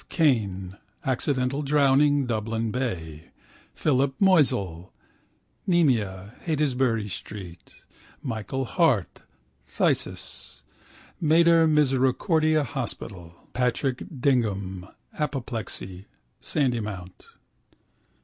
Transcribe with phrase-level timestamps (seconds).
[0.09, 3.25] Kane (accidental drowning, Dublin Bay),
[3.75, 4.91] Philip Moisel
[5.69, 7.75] (pyemia, Heytesbury street),
[8.23, 9.21] Michael Hart
[9.69, 10.63] (phthisis,
[11.19, 14.87] Mater Misericordiae hospital), Patrick Dignam
[15.19, 16.07] (apoplexy,
[16.41, 17.27] Sandymount).